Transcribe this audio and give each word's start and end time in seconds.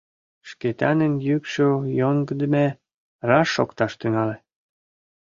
Шкетанын 0.49 1.13
йӱкшӧ 1.27 1.67
йоҥгыдеме, 1.99 2.67
раш 3.27 3.47
шокташ 3.55 3.91
тӱҥале. 3.99 4.35